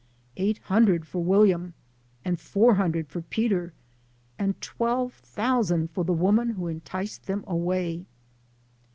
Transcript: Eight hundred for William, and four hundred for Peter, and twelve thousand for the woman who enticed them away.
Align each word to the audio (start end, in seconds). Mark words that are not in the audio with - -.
Eight 0.35 0.57
hundred 0.63 1.05
for 1.05 1.23
William, 1.23 1.75
and 2.25 2.39
four 2.39 2.73
hundred 2.73 3.07
for 3.07 3.21
Peter, 3.21 3.71
and 4.39 4.59
twelve 4.59 5.13
thousand 5.13 5.91
for 5.91 6.03
the 6.03 6.11
woman 6.11 6.49
who 6.49 6.65
enticed 6.65 7.27
them 7.27 7.43
away. 7.45 8.07